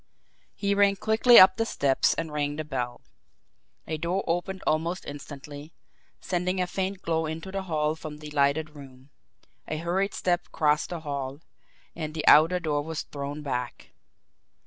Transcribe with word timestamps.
He 0.55 0.73
ran 0.73 0.95
quickly 0.95 1.37
up 1.37 1.57
the 1.57 1.65
steps 1.67 2.15
and 2.15 2.31
rang 2.31 2.55
the 2.55 2.63
bell. 2.63 3.01
A 3.85 3.99
door 3.99 4.23
opened 4.25 4.63
almost 4.65 5.05
instantly, 5.05 5.73
sending 6.19 6.59
a 6.59 6.65
faint 6.65 7.03
glow 7.03 7.27
into 7.27 7.51
the 7.51 7.61
hall 7.61 7.93
from 7.95 8.17
the 8.17 8.31
lighted 8.31 8.71
room; 8.71 9.11
a 9.67 9.77
hurried 9.77 10.15
step 10.15 10.47
crossed 10.51 10.89
the 10.89 11.01
hall 11.01 11.41
and 11.95 12.15
the 12.15 12.27
outer 12.27 12.59
door 12.59 12.81
was 12.81 13.03
thrown 13.03 13.43
back. 13.43 13.91